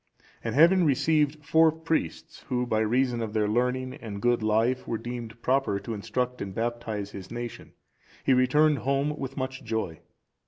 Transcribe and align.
(405) 0.41 0.45
And 0.45 0.55
having 0.71 0.83
received 0.87 1.45
four 1.45 1.71
priests, 1.71 2.43
who 2.49 2.65
by 2.65 2.79
reason 2.79 3.21
of 3.21 3.33
their 3.33 3.47
learning 3.47 3.93
and 3.93 4.19
good 4.19 4.41
life 4.41 4.87
were 4.87 4.97
deemed 4.97 5.39
proper 5.43 5.79
to 5.79 5.93
instruct 5.93 6.41
and 6.41 6.55
baptize 6.55 7.11
his 7.11 7.29
nation, 7.29 7.73
he 8.23 8.33
returned 8.33 8.79
home 8.79 9.15
with 9.19 9.37
much 9.37 9.63
joy. 9.63 9.99